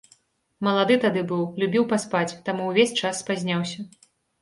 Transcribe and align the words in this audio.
Малады 0.67 0.95
тады 1.03 1.21
быў, 1.33 1.45
любіў 1.65 1.87
паспаць, 1.93 2.37
таму 2.51 2.71
ўвесь 2.73 2.99
час 3.01 3.15
спазняўся. 3.25 3.91